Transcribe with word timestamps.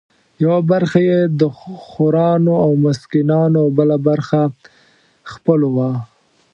یوه 0.43 0.59
برخه 0.71 0.99
یې 1.09 1.19
د 1.39 1.41
خورانو 1.89 2.53
او 2.65 2.71
مسکینانو 2.85 3.57
او 3.63 3.69
بله 3.77 3.97
برخه 4.07 4.41
د 4.49 4.51
خپلو 5.31 5.67
وه. 5.75 5.91